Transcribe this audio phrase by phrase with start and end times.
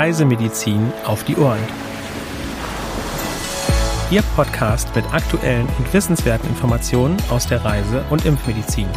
[0.00, 1.58] Reisemedizin auf die Ohren.
[4.10, 8.88] Ihr Podcast mit aktuellen und wissenswerten Informationen aus der Reise- und Impfmedizin.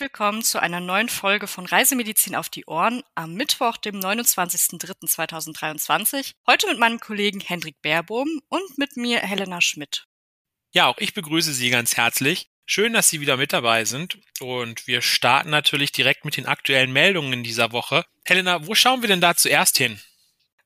[0.00, 6.32] Willkommen zu einer neuen Folge von Reisemedizin auf die Ohren am Mittwoch, dem 29.03.2023.
[6.46, 10.06] Heute mit meinem Kollegen Hendrik Baerbohm und mit mir Helena Schmidt.
[10.72, 12.48] Ja, auch ich begrüße Sie ganz herzlich.
[12.64, 14.16] Schön, dass Sie wieder mit dabei sind.
[14.40, 18.06] Und wir starten natürlich direkt mit den aktuellen Meldungen in dieser Woche.
[18.24, 20.00] Helena, wo schauen wir denn da zuerst hin?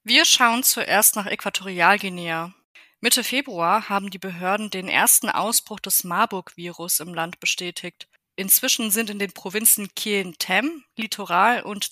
[0.05, 2.55] Wir schauen zuerst nach Äquatorialguinea.
[3.01, 8.07] Mitte Februar haben die Behörden den ersten Ausbruch des Marburg-Virus im Land bestätigt.
[8.37, 11.91] Inzwischen sind in den Provinzen Kien Tem, Litoral und,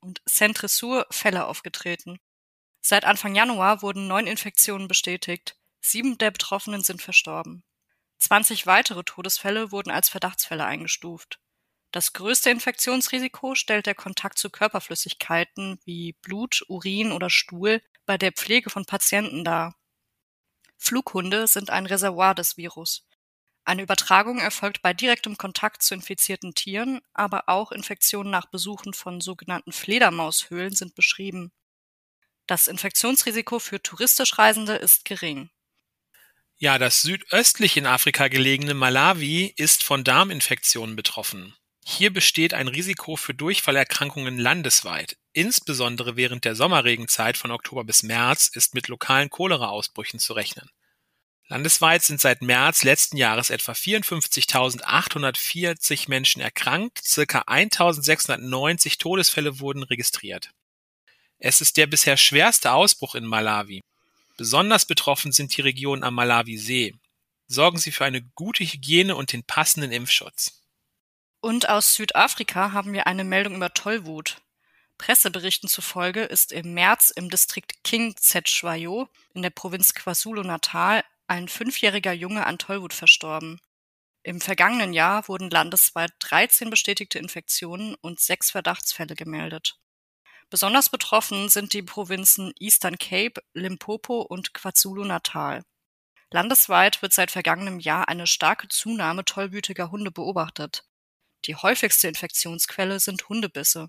[0.00, 2.18] und Centre-Sur Fälle aufgetreten.
[2.80, 5.56] Seit Anfang Januar wurden neun Infektionen bestätigt.
[5.80, 7.64] Sieben der Betroffenen sind verstorben.
[8.18, 11.40] 20 weitere Todesfälle wurden als Verdachtsfälle eingestuft.
[11.90, 18.32] Das größte Infektionsrisiko stellt der Kontakt zu Körperflüssigkeiten wie Blut, Urin oder Stuhl bei der
[18.32, 19.76] Pflege von Patienten dar.
[20.76, 23.06] Flughunde sind ein Reservoir des Virus.
[23.66, 29.20] Eine Übertragung erfolgt bei direktem Kontakt zu infizierten Tieren, aber auch Infektionen nach Besuchen von
[29.20, 31.50] sogenannten Fledermaushöhlen sind beschrieben.
[32.46, 35.50] Das Infektionsrisiko für touristisch Reisende ist gering.
[36.58, 41.56] Ja, das südöstlich in Afrika gelegene Malawi ist von Darminfektionen betroffen.
[41.84, 45.16] Hier besteht ein Risiko für Durchfallerkrankungen landesweit.
[45.32, 50.70] Insbesondere während der Sommerregenzeit von Oktober bis März ist mit lokalen Choleraausbrüchen zu rechnen.
[51.48, 60.50] Landesweit sind seit März letzten Jahres etwa 54.840 Menschen erkrankt, circa 1.690 Todesfälle wurden registriert.
[61.38, 63.84] Es ist der bisher schwerste Ausbruch in Malawi.
[64.36, 66.96] Besonders betroffen sind die Regionen am Malawi-See.
[67.46, 70.64] Sorgen Sie für eine gute Hygiene und den passenden Impfschutz.
[71.40, 74.38] Und aus Südafrika haben wir eine Meldung über Tollwut.
[74.98, 82.12] Presseberichten zufolge ist im März im Distrikt King Cetshwayo in der Provinz KwaZulu-Natal ein fünfjähriger
[82.12, 83.60] Junge an Tollwut verstorben.
[84.22, 89.78] Im vergangenen Jahr wurden landesweit 13 bestätigte Infektionen und sechs Verdachtsfälle gemeldet.
[90.50, 95.62] Besonders betroffen sind die Provinzen Eastern Cape, Limpopo und KwaZulu-Natal.
[96.30, 100.84] Landesweit wird seit vergangenem Jahr eine starke Zunahme tollwütiger Hunde beobachtet.
[101.44, 103.88] Die häufigste Infektionsquelle sind Hundebisse.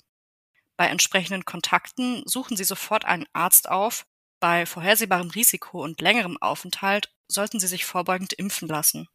[0.75, 4.05] Bei entsprechenden Kontakten suchen Sie sofort einen Arzt auf.
[4.39, 9.07] Bei vorhersehbarem Risiko und längerem Aufenthalt sollten Sie sich vorbeugend impfen lassen.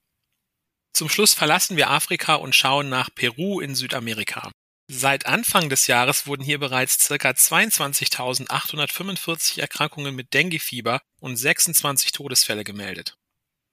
[0.92, 4.52] Zum Schluss verlassen wir Afrika und schauen nach Peru in Südamerika.
[4.88, 7.30] Seit Anfang des Jahres wurden hier bereits ca.
[7.30, 13.16] 22.845 Erkrankungen mit Denguefieber und 26 Todesfälle gemeldet.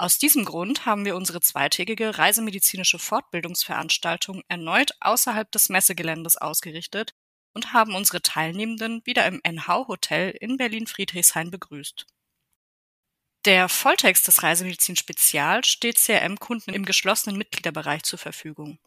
[0.00, 7.14] Aus diesem Grund haben wir unsere zweitägige reisemedizinische Fortbildungsveranstaltung erneut außerhalb des Messegeländes ausgerichtet
[7.52, 12.06] und haben unsere Teilnehmenden wieder im NH Hotel in Berlin-Friedrichshain begrüßt.
[13.44, 18.78] Der Volltext des Reisemedizin Spezial steht CRM-Kunden im geschlossenen Mitgliederbereich zur Verfügung.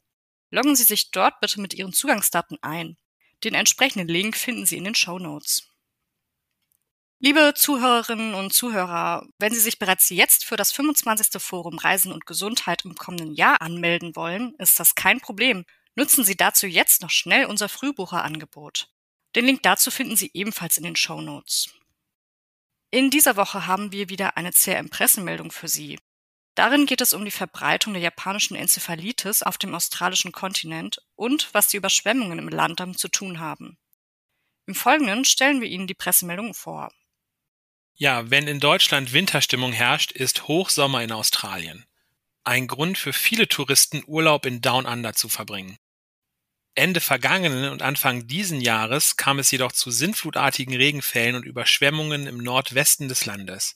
[0.49, 2.95] Loggen Sie sich dort bitte mit Ihren Zugangsdaten ein.
[3.43, 5.70] Den entsprechenden Link finden Sie in den Show Notes.
[7.23, 11.39] Liebe Zuhörerinnen und Zuhörer, wenn Sie sich bereits jetzt für das 25.
[11.39, 15.63] Forum Reisen und Gesundheit im kommenden Jahr anmelden wollen, ist das kein Problem.
[15.93, 18.89] Nutzen Sie dazu jetzt noch schnell unser Frühbucherangebot.
[19.35, 21.69] Den Link dazu finden Sie ebenfalls in den Show Notes.
[22.89, 25.99] In dieser Woche haben wir wieder eine CRM-Pressemeldung für Sie.
[26.55, 31.67] Darin geht es um die Verbreitung der japanischen Enzephalitis auf dem australischen Kontinent und was
[31.67, 33.77] die Überschwemmungen im Land damit zu tun haben.
[34.65, 36.91] Im Folgenden stellen wir Ihnen die Pressemeldungen vor.
[38.01, 41.85] Ja, wenn in Deutschland Winterstimmung herrscht, ist Hochsommer in Australien.
[42.43, 45.77] Ein Grund für viele Touristen, Urlaub in Down Under zu verbringen.
[46.73, 52.39] Ende vergangenen und Anfang diesen Jahres kam es jedoch zu sintflutartigen Regenfällen und Überschwemmungen im
[52.39, 53.75] Nordwesten des Landes.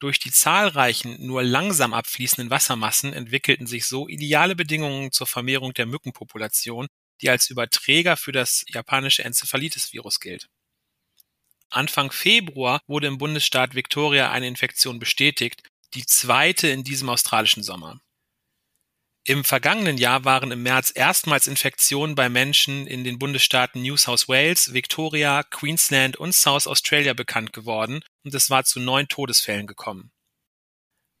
[0.00, 5.86] Durch die zahlreichen, nur langsam abfließenden Wassermassen entwickelten sich so ideale Bedingungen zur Vermehrung der
[5.86, 6.88] Mückenpopulation,
[7.22, 10.50] die als Überträger für das japanische Enzephalitis-Virus gilt.
[11.74, 15.62] Anfang Februar wurde im Bundesstaat Victoria eine Infektion bestätigt,
[15.94, 18.00] die zweite in diesem australischen Sommer.
[19.26, 24.28] Im vergangenen Jahr waren im März erstmals Infektionen bei Menschen in den Bundesstaaten New South
[24.28, 30.12] Wales, Victoria, Queensland und South Australia bekannt geworden und es war zu neun Todesfällen gekommen.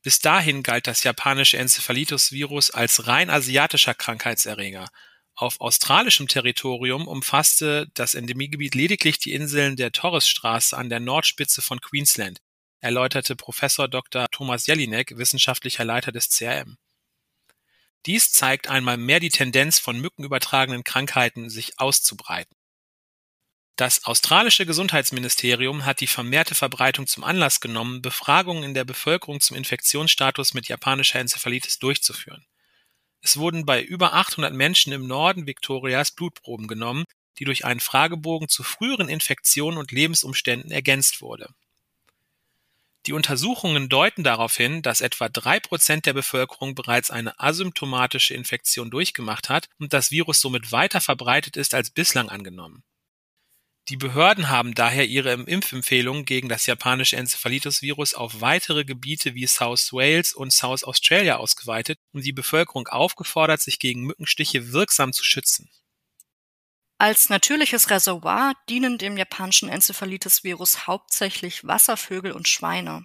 [0.02, 4.90] Bis dahin galt das japanische Enzephalitis-Virus als rein asiatischer Krankheitserreger.
[5.36, 11.80] Auf australischem Territorium umfasste das Endemiegebiet lediglich die Inseln der Torresstraße an der Nordspitze von
[11.80, 12.38] Queensland,
[12.80, 14.26] erläuterte Professor Dr.
[14.30, 16.76] Thomas Jelinek, wissenschaftlicher Leiter des CRM.
[18.06, 22.54] Dies zeigt einmal mehr die Tendenz von mückenübertragenen Krankheiten, sich auszubreiten.
[23.76, 29.56] Das australische Gesundheitsministerium hat die vermehrte Verbreitung zum Anlass genommen, Befragungen in der Bevölkerung zum
[29.56, 32.46] Infektionsstatus mit japanischer Enzephalitis durchzuführen.
[33.24, 37.04] Es wurden bei über 800 Menschen im Norden Victorias Blutproben genommen,
[37.38, 41.48] die durch einen Fragebogen zu früheren Infektionen und Lebensumständen ergänzt wurde
[43.06, 48.90] die Untersuchungen deuten darauf hin, dass etwa drei Prozent der Bevölkerung bereits eine asymptomatische Infektion
[48.90, 52.82] durchgemacht hat und das Virus somit weiter verbreitet ist als bislang angenommen.
[53.88, 59.92] Die Behörden haben daher ihre Impfempfehlungen gegen das japanische Enzephalitis-Virus auf weitere Gebiete wie South
[59.92, 65.68] Wales und South Australia ausgeweitet und die Bevölkerung aufgefordert, sich gegen Mückenstiche wirksam zu schützen.
[66.96, 73.04] Als natürliches Reservoir dienen dem japanischen Enzephalitis-Virus hauptsächlich Wasservögel und Schweine.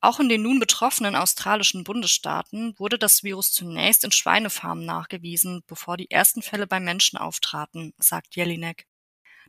[0.00, 5.98] Auch in den nun betroffenen australischen Bundesstaaten wurde das Virus zunächst in Schweinefarmen nachgewiesen, bevor
[5.98, 8.86] die ersten Fälle bei Menschen auftraten, sagt Jelinek.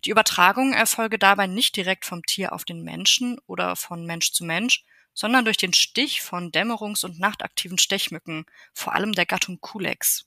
[0.05, 4.43] Die Übertragung erfolge dabei nicht direkt vom Tier auf den Menschen oder von Mensch zu
[4.43, 4.83] Mensch,
[5.13, 10.25] sondern durch den Stich von dämmerungs- und nachtaktiven Stechmücken, vor allem der Gattung Culex.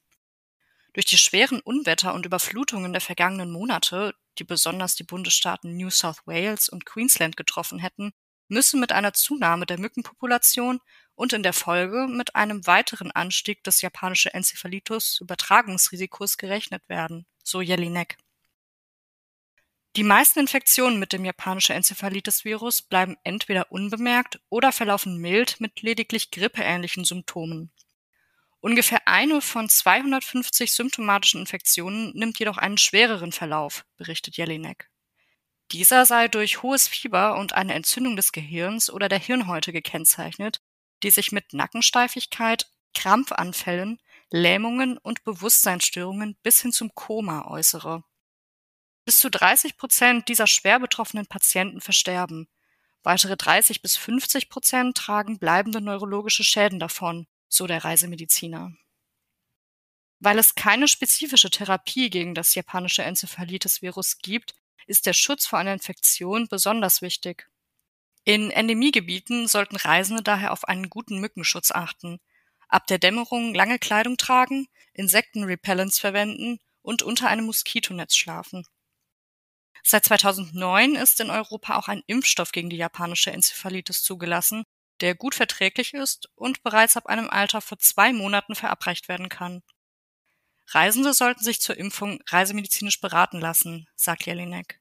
[0.93, 6.25] Durch die schweren Unwetter und Überflutungen der vergangenen Monate, die besonders die Bundesstaaten New South
[6.26, 8.12] Wales und Queensland getroffen hätten,
[8.47, 10.81] müssen mit einer Zunahme der Mückenpopulation
[11.17, 18.19] und in der Folge mit einem weiteren Anstieg des japanischen Enzephalitis-Übertragungsrisikos gerechnet werden, so Jelinek.
[19.96, 26.32] Die meisten Infektionen mit dem japanischen Enzephalitis-Virus bleiben entweder unbemerkt oder verlaufen mild mit lediglich
[26.32, 27.70] grippeähnlichen Symptomen.
[28.58, 34.91] Ungefähr eine von 250 symptomatischen Infektionen nimmt jedoch einen schwereren Verlauf, berichtet Jelinek.
[35.70, 40.61] Dieser sei durch hohes Fieber und eine Entzündung des Gehirns oder der Hirnhäute gekennzeichnet,
[41.05, 44.00] die sich mit Nackensteifigkeit, Krampfanfällen,
[44.31, 48.02] Lähmungen und Bewusstseinsstörungen bis hin zum Koma äußere.
[49.04, 52.48] Bis zu 30 Prozent dieser schwer betroffenen Patienten versterben.
[53.02, 58.74] Weitere 30 bis 50 Prozent tragen bleibende neurologische Schäden davon, so der Reisemediziner.
[60.20, 64.54] Weil es keine spezifische Therapie gegen das japanische Enzephalitis-Virus gibt,
[64.87, 67.50] ist der Schutz vor einer Infektion besonders wichtig.
[68.25, 72.20] In Endemiegebieten sollten Reisende daher auf einen guten Mückenschutz achten,
[72.68, 78.66] ab der Dämmerung lange Kleidung tragen, Insektenrepellents verwenden und unter einem Moskitonetz schlafen.
[79.87, 84.64] Seit 2009 ist in Europa auch ein Impfstoff gegen die japanische Enzephalitis zugelassen,
[85.00, 89.62] der gut verträglich ist und bereits ab einem Alter von zwei Monaten verabreicht werden kann.
[90.69, 94.81] Reisende sollten sich zur Impfung reisemedizinisch beraten lassen, sagt Jelinek.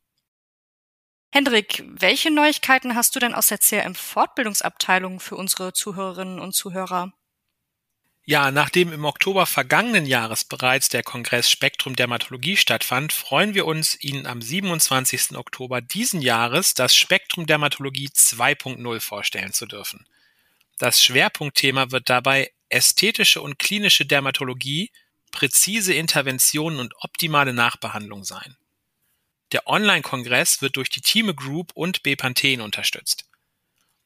[1.32, 7.12] Hendrik, welche Neuigkeiten hast du denn aus der CRM Fortbildungsabteilung für unsere Zuhörerinnen und Zuhörer?
[8.30, 14.00] Ja, nachdem im Oktober vergangenen Jahres bereits der Kongress Spektrum Dermatologie stattfand, freuen wir uns,
[14.00, 15.36] Ihnen am 27.
[15.36, 20.06] Oktober diesen Jahres das Spektrum Dermatologie 2.0 vorstellen zu dürfen.
[20.78, 24.92] Das Schwerpunktthema wird dabei ästhetische und klinische Dermatologie,
[25.32, 28.56] präzise Interventionen und optimale Nachbehandlung sein.
[29.50, 33.24] Der Online-Kongress wird durch die Thieme Group und Bepanthen unterstützt.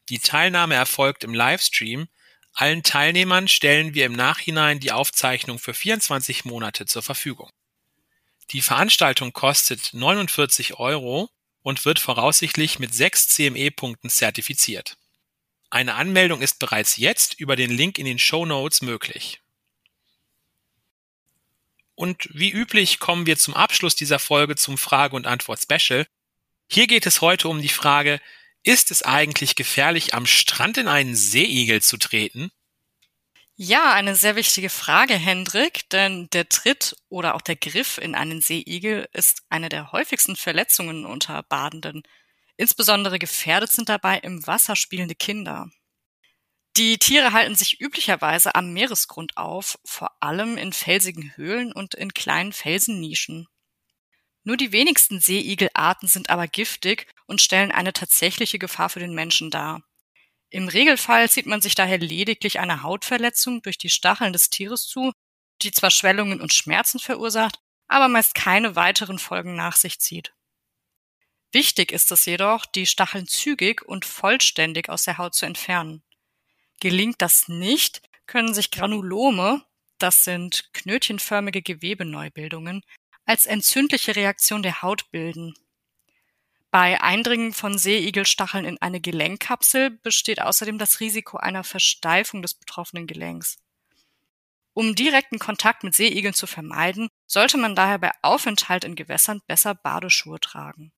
[0.08, 2.08] Die Teilnahme erfolgt im Livestream,
[2.54, 7.50] allen Teilnehmern stellen wir im Nachhinein die Aufzeichnung für 24 Monate zur Verfügung.
[8.50, 11.30] Die Veranstaltung kostet 49 Euro
[11.62, 14.96] und wird voraussichtlich mit sechs CME-Punkten zertifiziert.
[15.70, 19.40] Eine Anmeldung ist bereits jetzt über den Link in den Show Notes möglich.
[21.96, 26.06] Und wie üblich kommen wir zum Abschluss dieser Folge zum Frage- und Antwort-Special.
[26.68, 28.20] Hier geht es heute um die Frage,
[28.64, 32.50] ist es eigentlich gefährlich, am Strand in einen Seeigel zu treten?
[33.56, 38.40] Ja, eine sehr wichtige Frage, Hendrik, denn der Tritt oder auch der Griff in einen
[38.40, 42.02] Seeigel ist eine der häufigsten Verletzungen unter Badenden.
[42.56, 45.70] Insbesondere gefährdet sind dabei im Wasser spielende Kinder.
[46.76, 52.12] Die Tiere halten sich üblicherweise am Meeresgrund auf, vor allem in felsigen Höhlen und in
[52.12, 53.46] kleinen Felsennischen.
[54.44, 59.50] Nur die wenigsten Seeigelarten sind aber giftig und stellen eine tatsächliche Gefahr für den Menschen
[59.50, 59.82] dar.
[60.50, 65.12] Im Regelfall zieht man sich daher lediglich eine Hautverletzung durch die Stacheln des Tieres zu,
[65.62, 67.58] die zwar Schwellungen und Schmerzen verursacht,
[67.88, 70.32] aber meist keine weiteren Folgen nach sich zieht.
[71.52, 76.02] Wichtig ist es jedoch, die Stacheln zügig und vollständig aus der Haut zu entfernen.
[76.80, 79.64] Gelingt das nicht, können sich Granulome,
[79.98, 82.82] das sind knötchenförmige Gewebeneubildungen,
[83.24, 85.54] als entzündliche Reaktion der Haut bilden.
[86.70, 93.06] Bei Eindringen von Seeigelstacheln in eine Gelenkkapsel besteht außerdem das Risiko einer Versteifung des betroffenen
[93.06, 93.58] Gelenks.
[94.72, 99.76] Um direkten Kontakt mit Seeigeln zu vermeiden, sollte man daher bei Aufenthalt in Gewässern besser
[99.76, 100.92] Badeschuhe tragen.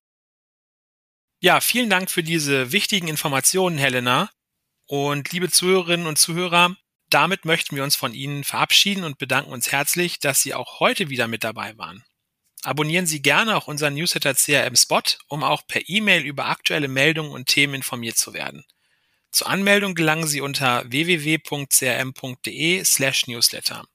[1.39, 4.31] Ja, vielen Dank für diese wichtigen Informationen, Helena.
[4.87, 6.75] Und liebe Zuhörerinnen und Zuhörer,
[7.11, 11.09] damit möchten wir uns von Ihnen verabschieden und bedanken uns herzlich, dass Sie auch heute
[11.09, 12.03] wieder mit dabei waren.
[12.67, 17.31] Abonnieren Sie gerne auch unseren Newsletter CRM Spot, um auch per E-Mail über aktuelle Meldungen
[17.31, 18.65] und Themen informiert zu werden.
[19.31, 23.87] Zur Anmeldung gelangen Sie unter www.crm.de slash newsletter.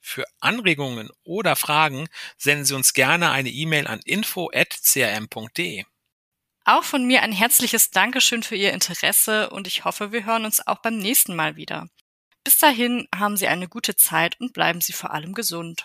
[0.00, 2.08] Für Anregungen oder Fragen
[2.38, 5.84] senden Sie uns gerne eine E-Mail an info.crm.de.
[6.64, 10.66] Auch von mir ein herzliches Dankeschön für Ihr Interesse und ich hoffe, wir hören uns
[10.66, 11.90] auch beim nächsten Mal wieder.
[12.44, 15.84] Bis dahin haben Sie eine gute Zeit und bleiben Sie vor allem gesund.